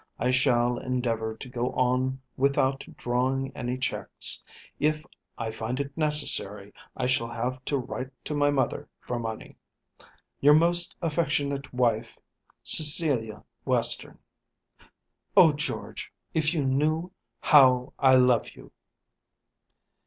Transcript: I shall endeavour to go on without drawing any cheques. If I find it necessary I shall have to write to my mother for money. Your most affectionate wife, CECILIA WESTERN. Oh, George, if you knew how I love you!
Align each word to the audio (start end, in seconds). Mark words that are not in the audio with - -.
I 0.17 0.31
shall 0.31 0.79
endeavour 0.79 1.35
to 1.37 1.47
go 1.47 1.69
on 1.73 2.19
without 2.35 2.83
drawing 2.97 3.55
any 3.55 3.77
cheques. 3.77 4.43
If 4.79 5.05
I 5.37 5.51
find 5.51 5.79
it 5.79 5.95
necessary 5.95 6.73
I 6.97 7.05
shall 7.05 7.27
have 7.27 7.63
to 7.65 7.77
write 7.77 8.09
to 8.25 8.33
my 8.33 8.49
mother 8.49 8.89
for 8.99 9.19
money. 9.19 9.57
Your 10.39 10.55
most 10.55 10.95
affectionate 11.03 11.71
wife, 11.71 12.17
CECILIA 12.63 13.43
WESTERN. 13.63 14.17
Oh, 15.37 15.53
George, 15.53 16.11
if 16.33 16.51
you 16.55 16.65
knew 16.65 17.11
how 17.39 17.93
I 17.99 18.15
love 18.15 18.49
you! 18.55 18.71